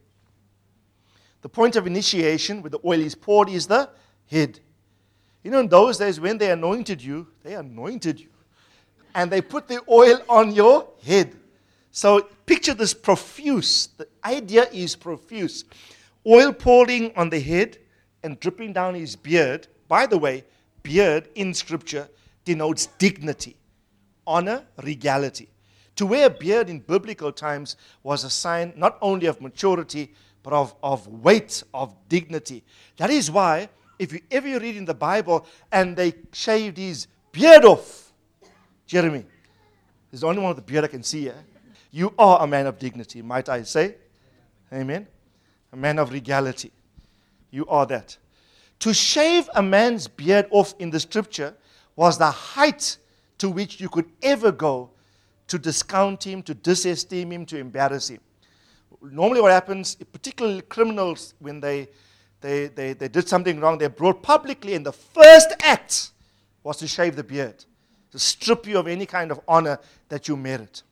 [1.42, 3.90] The point of initiation, where the oil is poured, is the
[4.30, 4.60] head.
[5.42, 8.28] You know, in those days when they anointed you, they anointed you
[9.14, 11.36] and they put the oil on your head.
[11.90, 13.88] So picture this profuse.
[13.98, 15.64] The idea is profuse.
[16.26, 17.78] Oil pouring on the head
[18.22, 19.66] and dripping down his beard.
[19.88, 20.44] By the way,
[20.82, 22.08] beard in scripture
[22.44, 23.56] denotes dignity,
[24.26, 25.48] honor, regality.
[25.96, 30.52] To wear a beard in biblical times was a sign not only of maturity, but
[30.52, 32.64] of, of weight, of dignity.
[32.96, 37.64] That is why, if you ever read in the Bible and they shaved his beard
[37.64, 38.12] off,
[38.86, 39.24] Jeremy
[40.12, 41.44] is the only one with a beard I can see here.
[41.90, 43.96] You are a man of dignity, might I say?
[44.72, 45.06] Amen.
[45.72, 46.72] A man of regality.
[47.50, 48.16] You are that.
[48.80, 51.54] To shave a man's beard off in the scripture
[51.94, 52.96] was the height
[53.38, 54.90] to which you could ever go
[55.52, 58.20] to discount him, to disesteem him, to embarrass him.
[59.02, 61.88] Normally, what happens, particularly criminals, when they,
[62.40, 66.12] they, they, they did something wrong, they're brought publicly, and the first act
[66.62, 67.64] was to shave the beard
[68.12, 70.82] to strip you of any kind of honor that you merit.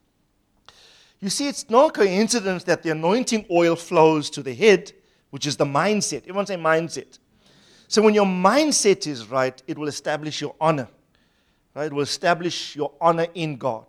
[1.21, 4.93] You see, it's no coincidence that the anointing oil flows to the head,
[5.31, 6.23] which is the mindset.
[6.23, 7.19] Everyone say mindset.
[7.89, 10.89] So when your mindset is right, it will establish your honor.
[11.75, 11.87] Right?
[11.87, 13.85] It will establish your honor in God.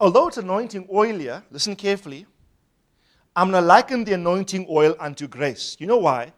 [0.00, 2.26] Although it's anointing oilier, listen carefully.
[3.36, 5.76] I'm going to liken the anointing oil unto grace.
[5.78, 6.32] You know why?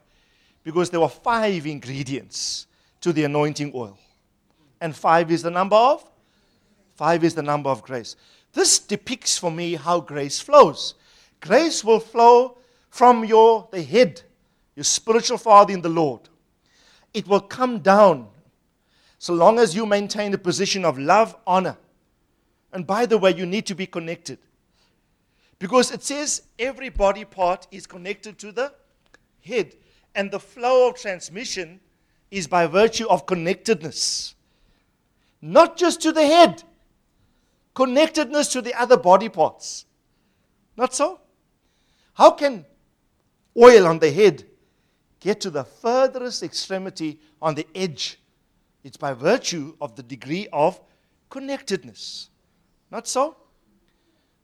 [0.63, 2.67] Because there were five ingredients
[3.01, 3.97] to the anointing oil
[4.83, 6.03] and five is the number of?
[6.95, 8.17] Five is the number of grace.
[8.51, 10.95] This depicts for me how grace flows.
[11.39, 12.57] Grace will flow
[12.89, 14.21] from your the head,
[14.75, 16.27] your spiritual father in the Lord.
[17.13, 18.27] It will come down
[19.19, 21.77] so long as you maintain a position of love, honor.
[22.73, 24.39] And by the way, you need to be connected.
[25.59, 28.73] Because it says every body part is connected to the
[29.41, 29.75] head.
[30.15, 31.79] And the flow of transmission
[32.29, 34.35] is by virtue of connectedness
[35.43, 36.63] not just to the head,
[37.75, 39.85] connectedness to the other body parts.
[40.77, 41.19] Not so?
[42.13, 42.65] How can
[43.57, 44.45] oil on the head
[45.19, 48.19] get to the furthest extremity on the edge?
[48.85, 50.79] It's by virtue of the degree of
[51.29, 52.29] connectedness.
[52.93, 53.35] Not so?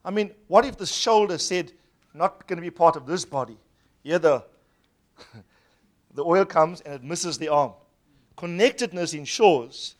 [0.04, 1.72] I mean, what if the shoulder said,
[2.16, 3.56] not going to be part of this body?
[4.04, 4.43] Here the,
[6.16, 7.74] the oil comes and it misses the arm.
[8.38, 9.93] Connectedness ensures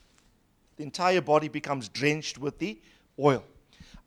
[0.78, 2.80] the entire body becomes drenched with the
[3.20, 3.44] oil.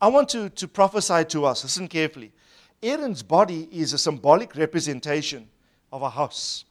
[0.01, 1.63] I want to, to prophesy to us.
[1.63, 2.33] Listen carefully.
[2.81, 5.47] Aaron's body is a symbolic representation
[5.89, 6.65] of a house.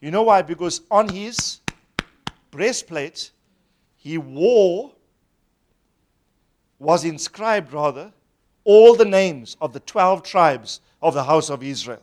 [0.00, 0.42] You know why?
[0.42, 1.60] Because on his
[2.50, 3.30] breastplate,
[3.96, 4.90] he wore,
[6.82, 8.12] was inscribed rather,
[8.64, 12.02] all the names of the 12 tribes of the house of Israel.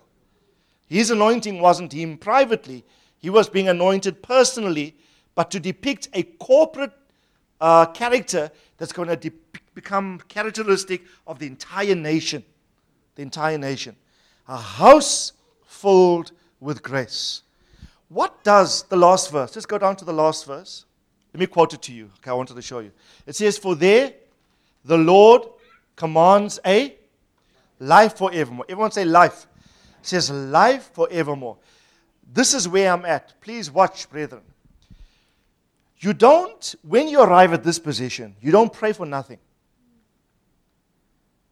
[0.87, 2.85] His anointing wasn't him privately,
[3.19, 4.95] he was being anointed personally,
[5.35, 6.93] but to depict a corporate
[7.59, 9.35] uh, character that's going to de-
[9.75, 12.43] become characteristic of the entire nation.
[13.15, 13.97] The entire nation.
[14.47, 15.33] A house
[15.65, 17.43] filled with grace.
[18.07, 19.55] What does the last verse?
[19.55, 20.85] Let's go down to the last verse.
[21.33, 22.05] Let me quote it to you.
[22.19, 22.91] Okay, I wanted to show you.
[23.27, 24.13] It says, For there
[24.89, 25.43] the Lord
[25.95, 26.95] commands a
[27.77, 28.65] life forevermore.
[28.67, 29.45] Everyone say life.
[30.01, 31.57] It says life forevermore.
[32.33, 33.39] This is where I'm at.
[33.39, 34.41] Please watch, brethren.
[35.99, 39.37] You don't, when you arrive at this position, you don't pray for nothing.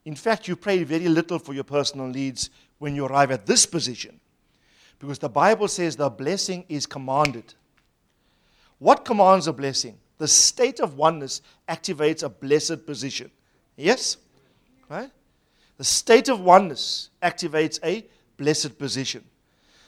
[0.04, 3.68] In fact, you pray very little for your personal needs when you arrive at this
[3.68, 4.20] position.
[4.98, 7.54] Because the Bible says the blessing is commanded.
[8.80, 10.00] What commands a blessing?
[10.18, 13.30] The state of oneness activates a blessed position.
[13.76, 14.18] Yes?
[14.90, 15.12] Right?
[15.78, 18.06] The state of oneness activates a
[18.36, 19.24] blessed position.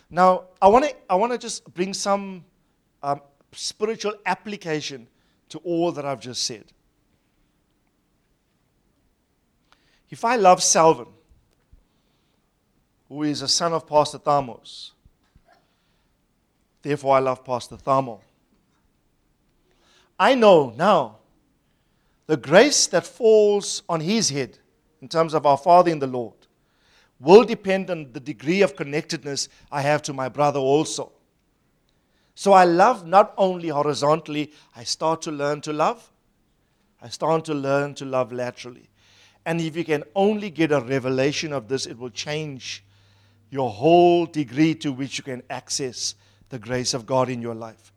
[0.10, 2.44] Now, I want to I wanna just bring some
[3.02, 3.22] um,
[3.52, 5.08] spiritual application
[5.50, 6.66] to all that I've just said.
[10.10, 11.08] If I love Salvin,
[13.08, 14.92] who is a son of Pastor Thamos,
[16.82, 18.20] therefore I love Pastor Thamo.
[20.20, 21.17] I know now
[22.28, 24.57] the grace that falls on his head
[25.01, 26.36] in terms of our Father in the Lord
[27.20, 31.11] will depend on the degree of connectedness I have to my brother also.
[32.36, 36.09] So I love not only horizontally, I start to learn to love.
[37.01, 38.89] I start to learn to love laterally.
[39.45, 42.84] And if you can only get a revelation of this, it will change
[43.49, 46.15] your whole degree to which you can access
[46.49, 47.91] the grace of God in your life.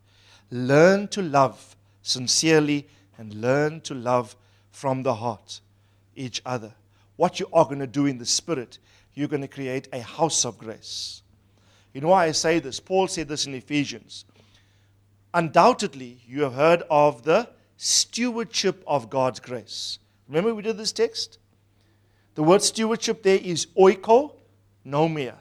[0.51, 2.87] Learn to love sincerely
[3.19, 4.37] and learn to love
[4.71, 5.61] from the heart
[6.17, 6.73] each other.
[7.17, 8.79] What you are going to do in the spirit,
[9.15, 11.23] you're going to create a house of grace.
[11.93, 12.81] You know why I say this?
[12.81, 14.25] Paul said this in Ephesians.
[15.35, 19.99] Undoubtedly, you have heard of the stewardship of God's grace.
[20.29, 21.39] Remember we did this text?
[22.35, 24.33] The word stewardship there is oiko
[24.87, 25.35] nomia,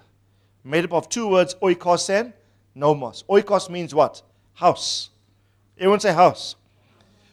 [0.63, 2.33] made up of two words, oikos and
[2.75, 3.23] nomos.
[3.29, 4.21] Oikos means what?
[4.53, 5.09] House.
[5.81, 6.55] Everyone say house.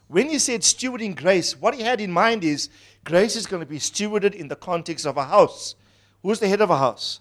[0.06, 2.70] When he said stewarding grace, what he had in mind is
[3.04, 5.74] grace is going to be stewarded in the context of a house.
[6.22, 7.20] Who's the head of a house?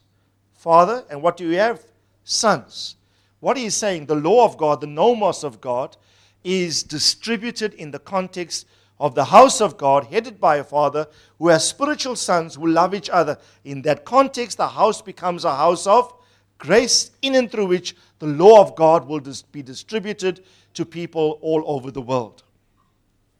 [0.53, 1.03] Father.
[1.09, 1.83] And what do you have?
[2.23, 2.95] Sons.
[3.41, 5.97] What he's saying, the law of God, the nomos of God,
[6.45, 8.65] is distributed in the context
[8.97, 11.07] of the house of God, headed by a father
[11.39, 13.37] who has spiritual sons who love each other.
[13.65, 16.13] In that context, the house becomes a house of
[16.57, 20.43] grace, in and through which the law of God will dis- be distributed
[20.77, 22.43] to people all over the world.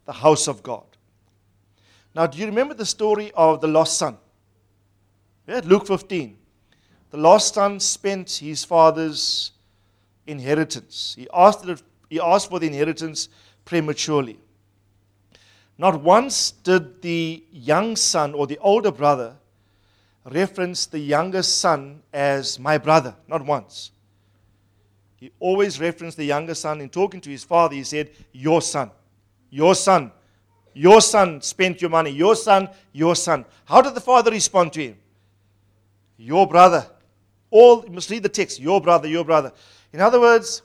[0.06, 0.84] The house of God.
[2.14, 4.18] Now, do you remember the story of the lost son?
[5.46, 6.36] Yeah, Luke 15.
[7.10, 9.52] The lost son spent his father's
[10.26, 11.14] inheritance.
[11.16, 11.64] He asked,
[12.10, 13.28] he asked for the inheritance
[13.64, 14.38] prematurely.
[15.78, 19.36] Not once did the young son or the older brother
[20.24, 23.14] reference the younger son as my brother.
[23.28, 23.92] Not once.
[25.18, 27.74] He always referenced the younger son in talking to his father.
[27.74, 28.90] He said, Your son,
[29.50, 30.12] your son,
[30.72, 33.44] your son spent your money, your son, your son.
[33.64, 34.96] How did the father respond to him?
[36.16, 36.86] Your brother.
[37.50, 38.60] All, you must read the text.
[38.60, 39.52] Your brother, your brother.
[39.92, 40.62] In other words,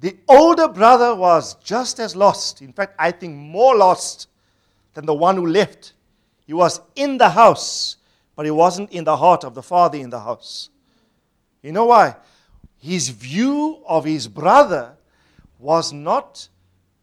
[0.00, 2.62] the older brother was just as lost.
[2.62, 4.26] In fact, I think more lost
[4.94, 5.92] than the one who left.
[6.44, 7.96] He was in the house,
[8.34, 10.70] but he wasn't in the heart of the father in the house.
[11.62, 12.16] You know why?
[12.82, 14.96] His view of his brother
[15.60, 16.48] was not,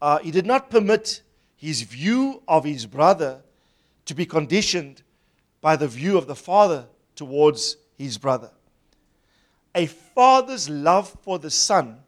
[0.02, 1.22] uh, he did not permit
[1.56, 3.40] his view of his brother
[4.04, 5.00] to be conditioned
[5.62, 6.84] by the view of the father
[7.16, 8.50] towards his brother.
[9.74, 12.00] A father's love for the son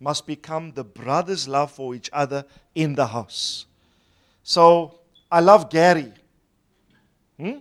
[0.00, 3.66] must become the brother's love for each other in the house.
[4.42, 5.00] So
[5.30, 6.14] I love Gary.
[7.38, 7.58] Hmm?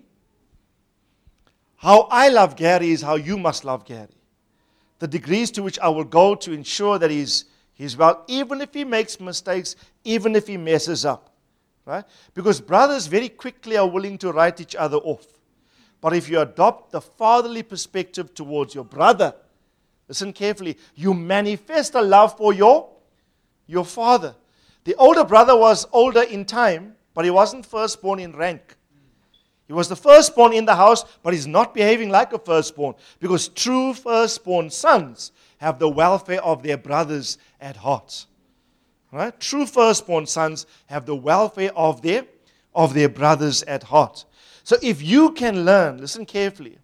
[1.75, 4.20] How I love Gary is how you must love Gary.
[5.01, 8.71] The degrees to which I will go to ensure that he's, he's well, even if
[8.71, 11.31] he makes mistakes, even if he messes up.
[11.85, 12.05] Right?
[12.35, 15.25] Because brothers very quickly are willing to write each other off.
[16.01, 19.33] But if you adopt the fatherly perspective towards your brother,
[20.07, 22.87] listen carefully, you manifest a love for your,
[23.65, 24.35] your father.
[24.83, 28.77] The older brother was older in time, but he wasn't firstborn in rank.
[29.71, 33.47] He was the firstborn in the house, but he's not behaving like a firstborn because
[33.47, 38.25] true firstborn sons have the welfare of their brothers at heart.
[39.13, 39.39] Right?
[39.39, 42.25] True firstborn sons have the welfare of their
[42.75, 44.25] of their brothers at heart.
[44.65, 46.77] So if you can learn, listen carefully,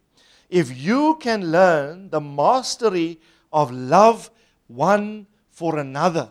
[0.50, 3.20] if you can learn the mastery
[3.52, 4.32] of love
[4.68, 6.30] one for another,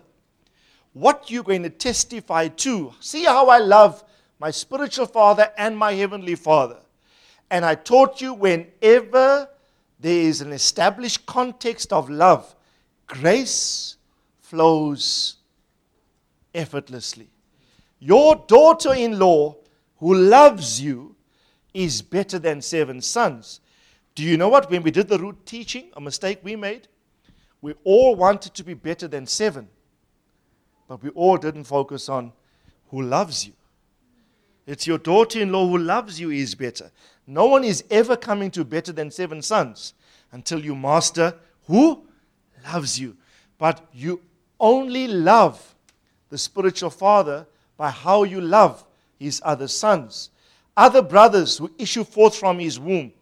[0.94, 2.94] what you're going to testify to.
[3.00, 4.02] See how I love
[4.38, 6.78] my spiritual father and my heavenly father.
[7.50, 9.48] And I taught you whenever
[9.98, 12.54] there is an established context of love,
[13.06, 13.96] grace
[14.40, 15.36] flows
[16.54, 17.28] effortlessly.
[17.98, 19.56] Your daughter in law
[19.98, 21.16] who loves you
[21.72, 23.60] is better than seven sons.
[24.14, 24.70] Do you know what?
[24.70, 26.88] When we did the Ruth teaching, a mistake we made,
[27.60, 29.68] we all wanted to be better than seven,
[30.88, 32.32] but we all didn't focus on
[32.90, 33.52] who loves you.
[34.66, 36.90] It's your daughter in law who loves you is better.
[37.26, 39.94] No one is ever coming to better than seven sons
[40.32, 41.34] until you master
[41.66, 42.04] who
[42.72, 43.16] loves you.
[43.58, 44.20] But you
[44.58, 45.74] only love
[46.30, 47.46] the spiritual father
[47.76, 48.84] by how you love
[49.18, 50.30] his other sons,
[50.76, 53.12] other brothers who issue forth from his womb.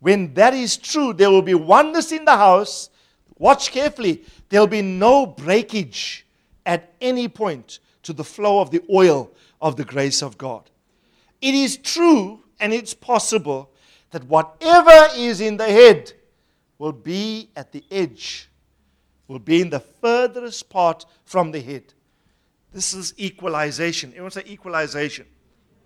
[0.00, 2.90] When that is true, there will be oneness in the house.
[3.38, 4.24] Watch carefully.
[4.48, 6.26] There will be no breakage
[6.66, 9.30] at any point to the flow of the oil
[9.60, 10.70] of the grace of God.
[11.40, 13.70] It is true and it's possible
[14.10, 16.12] that whatever is in the head
[16.78, 18.48] will be at the edge,
[19.28, 21.94] will be in the furthest part from the head.
[22.72, 24.10] This is equalization.
[24.10, 25.26] Everyone say equalization.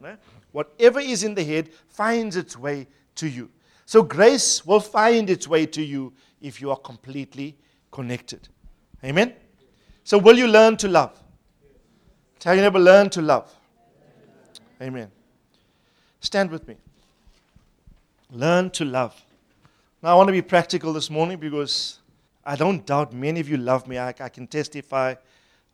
[0.00, 0.18] Right?
[0.52, 2.86] Whatever is in the head finds its way
[3.16, 3.50] to you.
[3.86, 7.56] So grace will find its way to you if you are completely
[7.90, 8.48] connected.
[9.02, 9.34] Amen?
[10.04, 11.18] So will you learn to love?
[12.38, 13.54] Tell your neighbor, learn to love.
[14.80, 15.10] Amen.
[16.24, 16.76] Stand with me.
[18.30, 19.14] Learn to love.
[20.02, 21.98] Now, I want to be practical this morning because
[22.46, 23.98] I don't doubt many of you love me.
[23.98, 25.16] I, I can testify.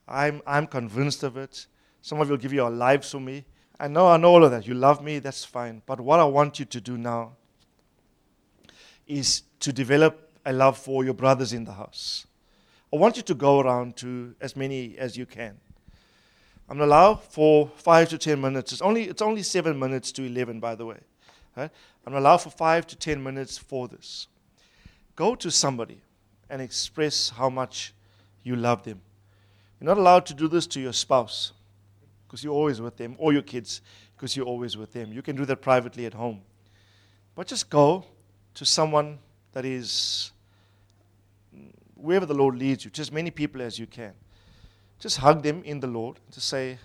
[0.08, 1.68] I'm, I'm convinced of it.
[2.02, 3.44] Some of you will give your lives for me.
[3.78, 4.66] I know, I know all of that.
[4.66, 5.82] You love me, that's fine.
[5.86, 7.36] But what I want you to do now
[9.06, 12.26] is to develop a love for your brothers in the house.
[12.92, 15.58] I want you to go around to as many as you can.
[16.70, 18.70] I'm going to allow for five to ten minutes.
[18.70, 20.98] It's only, it's only seven minutes to 11, by the way.
[21.56, 21.70] Right?
[22.06, 24.28] I'm going to allow for five to ten minutes for this.
[25.16, 26.00] Go to somebody
[26.48, 27.92] and express how much
[28.44, 29.00] you love them.
[29.80, 31.52] You're not allowed to do this to your spouse
[32.26, 33.80] because you're always with them, or your kids
[34.16, 35.12] because you're always with them.
[35.12, 36.42] You can do that privately at home.
[37.34, 38.04] But just go
[38.54, 39.18] to someone
[39.52, 40.30] that is
[41.96, 44.12] wherever the Lord leads you, just as many people as you can.
[45.00, 46.78] Just hug them in the Lord to say,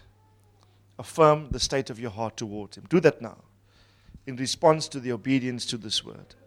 [0.98, 2.86] affirm the state of your heart towards Him.
[2.90, 3.38] Do that now
[4.26, 6.36] in response to the obedience to this word.